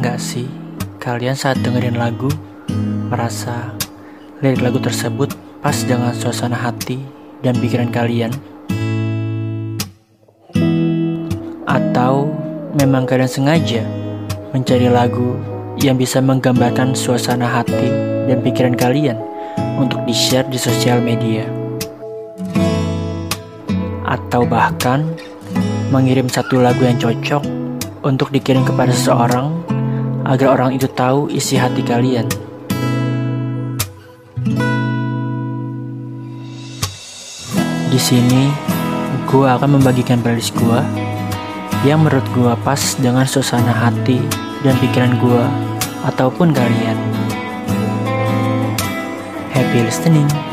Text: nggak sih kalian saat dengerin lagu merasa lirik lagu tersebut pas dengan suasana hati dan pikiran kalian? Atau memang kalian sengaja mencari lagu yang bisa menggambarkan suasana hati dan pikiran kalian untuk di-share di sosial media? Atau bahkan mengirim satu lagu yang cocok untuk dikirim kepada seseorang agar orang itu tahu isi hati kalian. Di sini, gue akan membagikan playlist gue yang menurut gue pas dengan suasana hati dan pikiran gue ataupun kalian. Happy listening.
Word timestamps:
nggak 0.00 0.16
sih 0.16 0.48
kalian 0.96 1.36
saat 1.36 1.60
dengerin 1.60 2.00
lagu 2.00 2.32
merasa 3.12 3.76
lirik 4.40 4.64
lagu 4.64 4.80
tersebut 4.80 5.36
pas 5.60 5.76
dengan 5.84 6.16
suasana 6.16 6.56
hati 6.56 7.04
dan 7.44 7.52
pikiran 7.60 7.92
kalian? 7.92 8.32
Atau 11.68 12.32
memang 12.80 13.04
kalian 13.04 13.28
sengaja 13.28 13.84
mencari 14.56 14.88
lagu 14.88 15.36
yang 15.76 16.00
bisa 16.00 16.24
menggambarkan 16.24 16.96
suasana 16.96 17.44
hati 17.44 17.92
dan 18.24 18.40
pikiran 18.40 18.72
kalian 18.72 19.20
untuk 19.76 20.00
di-share 20.08 20.48
di 20.48 20.56
sosial 20.56 21.04
media? 21.04 21.44
Atau 24.08 24.48
bahkan 24.48 25.04
mengirim 25.92 26.32
satu 26.32 26.64
lagu 26.64 26.88
yang 26.88 26.96
cocok 26.96 27.59
untuk 28.00 28.32
dikirim 28.32 28.64
kepada 28.64 28.92
seseorang 28.92 29.52
agar 30.24 30.60
orang 30.60 30.76
itu 30.76 30.88
tahu 30.88 31.28
isi 31.32 31.56
hati 31.56 31.80
kalian. 31.84 32.28
Di 37.90 37.98
sini, 37.98 38.48
gue 39.26 39.46
akan 39.46 39.80
membagikan 39.80 40.22
playlist 40.22 40.54
gue 40.56 40.80
yang 41.82 42.04
menurut 42.04 42.24
gue 42.36 42.52
pas 42.62 42.80
dengan 43.00 43.24
suasana 43.24 43.72
hati 43.72 44.20
dan 44.62 44.76
pikiran 44.78 45.16
gue 45.18 45.44
ataupun 46.06 46.52
kalian. 46.52 46.98
Happy 49.50 49.84
listening. 49.84 50.49